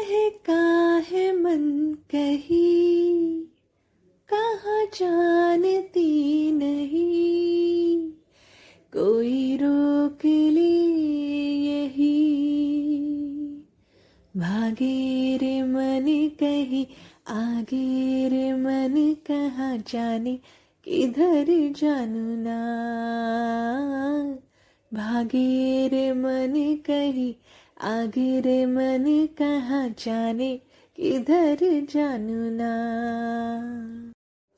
बहका 0.00 0.96
है 1.08 1.42
मन 1.42 1.94
कहीं? 2.10 3.42
कहाँ 4.32 4.84
जानती 4.84 6.50
नहीं? 6.52 8.10
कोई 8.92 9.56
रोक 9.56 10.18
ले 10.26 10.70
यही? 11.66 12.26
भागे 14.36 15.36
रे 15.36 15.62
मन 15.62 16.30
कहीं 16.40 16.86
आगे 17.28 18.28
रे 18.28 18.52
मन 18.52 19.16
कहाँ 19.26 19.78
जाने? 19.78 20.38
किधर 20.84 21.72
जानू 21.72 22.42
ना? 22.42 22.58
भागे 24.94 25.88
रे 25.88 26.12
मन 26.12 26.78
कहीं 26.86 27.34
आगे 27.80 28.40
रे 28.40 28.64
मन 28.66 29.04
कहाँ 29.38 29.88
जाने, 29.98 30.56
किधर 30.98 31.58
जानू 31.90 32.50
ना। 32.50 32.72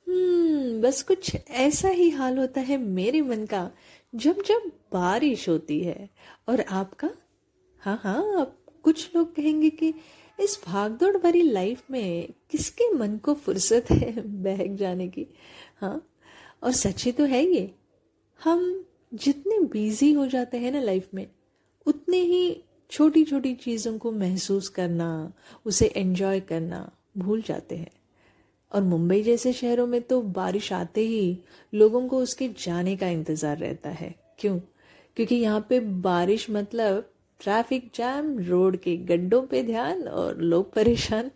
हम्म 0.07 0.81
बस 0.81 1.03
कुछ 1.03 1.37
ऐसा 1.51 1.89
ही 1.89 2.09
हाल 2.11 2.39
होता 2.39 2.61
है 2.61 2.79
मेरे 2.79 3.21
मन 3.21 3.45
का, 3.47 3.71
जब 4.15 4.43
जब 4.43 4.63
बारिश 4.93 5.49
होती 5.49 5.79
है। 5.81 6.09
और 6.49 6.61
आपका? 6.61 7.11
हाँ 7.81 8.01
हाँ 8.05 8.41
आप 8.41 8.57
कुछ 8.83 9.15
लोग 9.17 9.35
कहेंगे 9.37 9.71
कि 9.71 9.95
इस 10.39 10.59
भागदौड़ 10.67 11.17
भरी 11.17 11.43
लाइफ 11.43 11.83
में 11.91 12.33
किसके 12.51 12.93
मन 12.93 13.17
को 13.17 13.35
फुर्सत 13.35 13.91
है 13.91 14.13
बहक 14.43 14.77
जाने 14.77 15.09
की? 15.09 15.27
हाँ 15.81 16.09
और 16.63 16.73
सच्ची 16.73 17.13
तो 17.13 17.25
है 17.25 17.45
ये, 17.47 17.71
हम 18.41 18.85
जितने 19.15 19.61
बिज़ी 19.61 20.13
हो 20.13 20.27
जाते 20.27 20.59
हैं 20.59 20.73
ना 20.73 20.81
लाइफ 20.81 21.09
में, 21.15 21.27
उतने 21.87 22.17
ही 22.17 22.65
छोटी 22.93 23.25
छोटी 23.25 23.55
चीज़ों 23.55 23.99
को 23.99 24.13
महसूस 24.13 24.69
करना, 24.69 25.33
उसे 25.67 25.87
एंजॉय 25.87 26.41
करना 26.41 26.93
भूल 27.19 27.43
जाते 27.43 27.77
हैं। 27.77 27.91
और 28.73 28.83
मुंबई 28.83 29.23
जैसे 29.23 29.53
शहरों 29.53 29.87
में 29.87 30.03
तो 30.03 30.23
बारिश 30.23 30.73
आते 30.73 31.01
ही 31.01 31.39
लोगों 31.75 32.09
को 32.09 32.19
उसके 32.19 32.49
जाने 32.49 32.97
का 32.97 33.09
इंतज़ार 33.09 33.59
रहता 33.59 33.91
है। 33.91 34.15
क्यों? 34.39 34.59
क्योंकि 35.17 35.35
यहाँ 35.35 35.67
पे 35.69 35.81
बारिश 35.81 36.51
मतलब 36.51 37.13
ट्रैफ़िक 37.41 37.91
जैम 37.95 38.39
रोड 38.39 38.77
के 38.77 38.97
गड्ढों 38.97 39.43
पे 39.43 39.63
ध्यान 39.63 40.09
और 40.09 40.41
लोग 40.41 40.73
परेशान। 40.73 41.31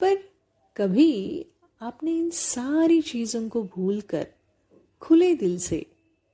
पर 0.00 0.14
कभी 0.76 1.46
आपने 1.82 2.18
इन 2.18 2.30
सारी 2.30 3.02
चीज़ों 3.02 3.48
को 3.48 3.62
भूलकर 3.62 4.26
खुले 5.00 5.34
दिल 5.34 5.58
से 5.58 5.86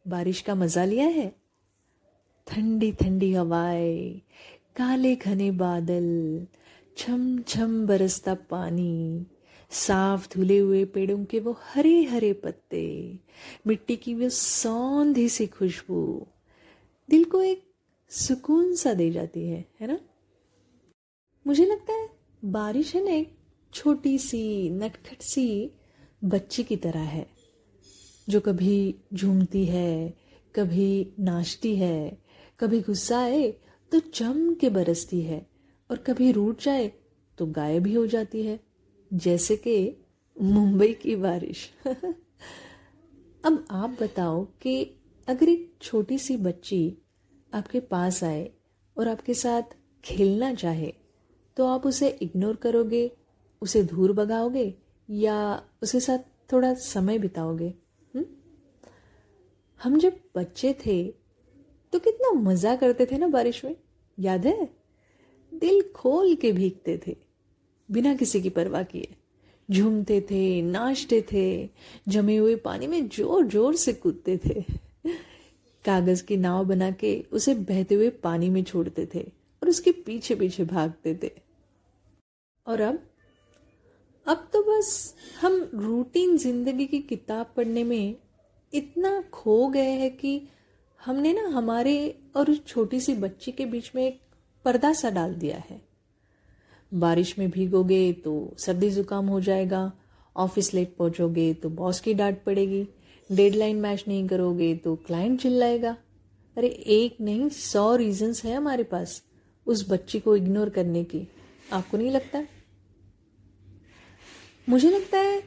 बारिश 0.09 0.41
का 0.41 0.55
मज़ा 0.55 0.85
लिया 0.85 1.07
है? 1.07 1.40
ठंडी 2.51 2.91
ठंडी 2.93 3.33
हवाएँ, 3.33 4.21
काले 4.77 5.15
घने 5.17 5.51
बादल 5.51 6.07
छम 6.97 7.39
छम 7.39 7.87
बरसता 7.87 8.35
पानी, 8.51 9.27
साफ़ 9.71 10.27
धुले 10.35 10.59
हुए 10.59 10.85
पेड़ों 10.85 11.25
के 11.25 11.41
वो 11.41 11.57
हरे 11.65 12.03
हरे 12.05 12.33
पत्ते, 12.33 13.19
मिट्टी 13.67 13.97
की 13.97 14.15
वो 14.15 14.29
सौंधी 14.29 15.29
सी 15.29 15.47
खुशबू, 15.47 16.27
दिल 17.09 17.25
को 17.25 17.43
एक 17.43 17.63
सुकून 18.11 18.75
सा 18.75 18.95
दे 18.95 19.11
जाती 19.11 19.47
है 19.49 19.65
है 19.81 19.87
ना? 19.87 19.99
मुझे 21.47 21.65
लगता 21.65 21.93
है 21.93 22.09
बारिश 22.45 22.95
है 22.95 23.05
ना 23.05 23.11
एक 23.11 23.37
छोटी 23.75 24.19
सी, 24.19 24.71
नटखट 24.71 25.23
सी 25.23 25.71
बच्ची 26.25 26.63
की 26.63 26.77
तरह 26.77 27.01
है, 27.01 27.27
जो 28.29 28.41
कभी 28.41 28.95
झूमती 29.15 29.65
है, 29.65 30.15
कभी 30.55 31.13
नाचती 31.21 31.77
है 31.77 32.30
कभी 32.61 32.81
गुस्सा 32.81 33.19
आए 33.19 33.51
तो 33.93 34.01
जम 34.15 34.55
के 34.55 34.71
बरसती 34.71 35.21
है 35.21 35.47
और 35.91 35.97
कभी 35.97 36.33
रूट 36.33 36.63
जाए 36.63 36.93
तो 37.39 37.47
गायब 37.47 37.87
ही 37.87 37.95
हो 37.95 38.07
जाती 38.07 38.43
है। 38.43 38.61
जैसे 39.13 39.57
कि 39.57 39.97
मुंबई 40.41 40.95
की 40.95 41.17
बारिश। 41.17 41.71
अब 43.45 43.67
आप 43.71 43.97
बताओ 44.01 44.45
कि 44.45 44.97
अगर 45.29 45.49
एक 45.49 45.75
छोटी 45.83 46.19
सी 46.19 46.37
बच्ची 46.37 46.99
आपके 47.55 47.81
पास 47.81 48.25
आए 48.25 48.53
और 48.99 49.09
आपके 49.09 49.35
साथ 49.35 49.63
खेलना 50.05 50.55
चाहे 50.55 50.95
तो 51.57 51.67
आप 51.67 51.87
उसे 51.87 52.09
इग्नोर 52.09 52.57
करोगे, 52.57 53.13
उसे 53.63 53.83
दूर 53.83 54.13
भगाओगे 54.13 54.75
या 55.11 55.63
उसके 55.83 56.01
साथ 56.01 56.53
थोड़ा 56.53 56.75
समय 56.75 57.19
बिताओगे? 57.19 57.75
हुँ? 58.15 58.25
हम 59.83 59.99
जब 59.99 60.21
बच्चे 60.37 60.77
थे 60.87 61.20
तो 61.93 61.99
कितना 61.99 62.31
मज़ा 62.41 62.75
करते 62.77 63.07
थे 63.07 63.19
ना 63.19 63.27
बारिश 63.29 63.65
में, 63.65 63.75
याद 64.19 64.47
है? 64.47 64.69
दिल 65.53 65.83
खोल 65.95 66.35
के 66.35 66.53
भीगते 66.53 67.01
थे, 67.07 67.17
बिना 67.89 68.15
किसी 68.15 68.41
की 68.43 68.51
परवाह 68.51 68.83
किए। 68.83 69.09
झूमते 69.69 70.21
थे, 70.21 70.63
नाचते 70.63 71.21
थे, 71.33 71.69
जमे 72.09 72.37
हुए 72.37 72.55
पानी 72.57 72.87
में 72.87 73.09
ज़ोर 73.09 73.47
ज़ोर 73.47 73.75
से 73.77 73.93
कूदते 73.93 74.37
थे। 74.37 74.65
कागज़ 75.85 76.23
की 76.25 76.37
नाव 76.37 76.65
बना 76.65 76.91
के 76.91 77.13
उसे 77.33 77.55
बहते 77.55 77.95
हुए 77.95 78.09
पानी 78.23 78.49
में 78.49 78.63
छोड़ते 78.65 79.07
थे 79.15 79.21
और 79.63 79.69
उसके 79.69 79.93
पीछे 79.93 80.35
पीछे 80.35 80.65
भागते 80.65 81.15
थे। 81.23 81.31
और 82.67 82.81
अब? 82.81 82.99
अब 84.27 84.49
तो 84.53 84.63
बस 84.63 85.15
हम 85.41 85.71
रूटीन 85.75 86.37
ज़िंदगी 86.37 86.87
की 86.87 86.99
किताब 87.01 87.53
पढ़ने 87.57 87.85
में 87.85 88.15
इतना 88.73 89.21
खो 89.33 89.67
गए 89.69 89.91
हैं 89.93 90.17
कि 90.17 90.41
हमने 91.01 91.33
ना 91.33 91.47
हमारे 91.49 91.95
और 92.37 92.51
उस 92.51 92.65
छोटी 92.67 93.01
सी 93.01 93.15
बच्ची 93.15 93.53
के 93.53 93.67
बीच 93.67 93.91
में 93.95 94.07
एक 94.07 94.21
पर्दा 94.65 94.93
सा 94.93 95.11
डाल 95.11 95.35
दिया 95.35 95.59
है। 95.61 95.81
बारिश 96.93 97.39
में 97.39 97.49
भीगोगे 97.51 98.13
तो 98.15 98.33
सर्दी 98.59 98.91
जुकाम 98.91 99.27
हो 99.27 99.41
जाएगा, 99.41 99.93
ऑफ़िस 100.37 100.73
लेट 100.75 100.95
पहुंचोगे 100.97 101.53
तो 101.55 101.69
बॉस 101.71 102.01
की 102.01 102.15
डांट 102.15 102.43
पड़ेगी, 102.45 102.87
डेडलाइन 103.31 103.77
मैच 103.77 104.05
नहीं 104.09 104.27
करोगे 104.29 104.75
तो 104.75 104.95
क्लाइंट 104.97 105.41
चिल्लाएगा। 105.41 105.97
अरे 106.57 106.69
एक 106.69 107.21
नहीं, 107.21 107.49
सौ 107.49 107.95
रीजंस 107.97 108.45
है 108.45 108.55
हमारे 108.57 108.83
पास, 108.85 109.23
उस 109.67 109.89
बच्ची 109.91 110.21
को 110.21 110.37
इग्नोर 110.37 110.69
करने 110.69 111.05
की। 111.05 111.27
आपको 111.73 111.97
नहीं 111.97 112.11
लगता? 112.11 112.43
मुझे 114.69 114.91
लगता 114.91 115.19
है 115.19 115.43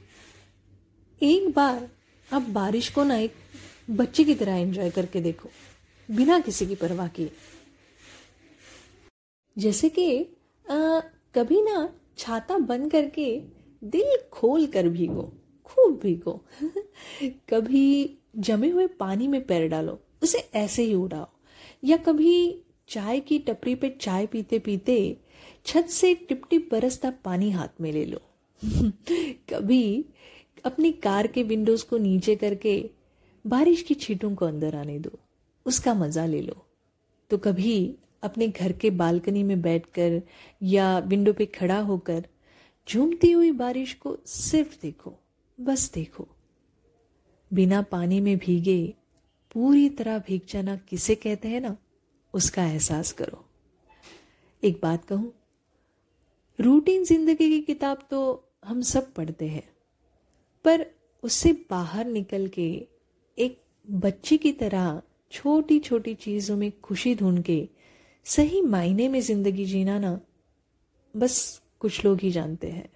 एक 1.22 1.50
बार 1.50 1.88
आप 2.30 2.42
बारिश 2.50 2.90
को 2.90 3.03
ना 3.03 3.18
एक 3.18 3.34
बच्चे 3.90 4.24
की 4.24 4.36
तरह 4.36 4.56
एंजॉय 4.56 4.90
करके 4.90 5.22
देखो, 5.22 5.50
बिना 6.10 6.40
किसी 6.40 6.66
की 6.66 6.76
परवाह 6.76 7.08
किए। 7.08 7.32
जैसे 9.58 9.90
कि 9.90 10.26
कभी 11.36 11.62
ना 11.62 11.90
छाता 12.18 12.58
बंद 12.58 12.92
करके 12.92 13.42
दिल 13.84 14.18
खोल 14.32 14.66
कर 14.68 14.88
भीगो, 14.90 15.32
खूब 15.66 16.00
भीगो। 16.04 16.42
कभी 17.50 18.18
जमे 18.38 18.70
हुए 18.70 18.88
पानी 18.88 19.28
में 19.28 19.46
पैर 19.46 19.68
डालो, 19.68 20.00
उसे 20.24 20.38
ऐसे 20.56 20.84
ही 20.84 20.94
उड़ाओ। 20.94 21.28
या 21.84 21.98
कभी 21.98 22.62
चाय 22.88 23.20
की 23.20 23.40
टपरी 23.40 23.76
पे 23.76 23.90
चाय 24.02 24.26
पीते 24.26 24.60
पीते 24.60 25.18
छत 25.66 25.88
से 25.90 26.14
टिप 26.16 26.42
टिप 26.50 26.70
बरसता 26.72 27.12
पानी 27.26 27.52
हाथ 27.52 27.82
में 27.82 27.92
ले 27.92 28.06
लो। 28.06 28.22
कभी 29.50 30.06
अपनी 30.66 30.92
कार 30.92 31.28
के 31.28 31.44
विंडोज़ 31.44 31.86
को 31.86 31.98
नीचे 31.98 32.36
करके 32.36 32.90
बारिश 33.46 33.81
की 33.81 33.94
छींटों 33.96 34.34
को 34.36 34.46
अंदर 34.46 34.76
आने 34.76 34.98
दो। 35.00 35.12
उसका 35.66 35.94
मज़ा 35.94 36.26
ले 36.26 36.42
लो। 36.42 36.66
तो 37.31 37.38
कभी 37.38 37.96
अपने 38.24 38.48
घर 38.48 38.72
के 38.72 38.90
बालकनी 38.92 39.44
में 39.44 39.62
बैठकर 39.62 40.22
या 40.62 40.98
विंडो 41.00 41.34
पे 41.34 41.46
खड़ा 41.46 41.80
होकर 41.81 42.26
झूमती 42.88 43.31
हुई 43.31 43.52
बारिश 43.54 43.94
को 43.94 44.16
सिर्फ़ 44.26 44.76
देखो, 44.81 45.14
बस 45.59 45.92
देखो। 45.94 46.28
बिना 47.52 47.81
पानी 47.81 48.20
में 48.20 48.38
भीगे, 48.38 48.94
पूरी 49.56 49.90
तरह 49.90 50.20
भीग 50.20 50.42
जाना 50.50 50.75
किसे 50.90 51.16
कहते 51.16 51.48
हैं 51.48 51.62
ना, 51.62 51.75
उसका 52.34 52.64
एहसास 52.64 53.12
करो। 53.12 53.44
एक 54.64 54.80
बात 54.84 55.06
कहूँ 55.06 55.31
रूटीन 56.60 57.04
ज़िंदगी 57.04 57.50
की 57.50 57.60
किताब 57.63 58.07
तो 58.10 58.19
हम 58.66 58.81
सब 58.84 59.13
पढ़ते 59.13 59.48
हैं, 59.48 59.68
पर 60.66 60.86
उससे 61.24 61.51
बाहर 61.69 62.06
निकल 62.07 62.48
के 62.48 62.69
एक 63.38 63.62
बच्चे 63.91 64.38
की 64.38 64.51
तरह 64.51 65.01
छोटी 65.31 65.80
छोटी 65.80 66.13
चीज़ों 66.13 66.57
में 66.57 66.71
खुशी 66.81 67.15
ढूंढ 67.15 67.41
के 67.44 67.68
सही 68.25 68.62
मायने 68.62 69.07
में 69.09 69.19
ज़िंदगी 69.21 69.65
जीना 69.65 70.00
ना, 70.00 70.19
बस 71.15 71.62
कुछ 71.80 72.06
लोग 72.06 72.19
ही 72.19 72.31
जानते 72.31 72.68
हैं। 72.68 72.89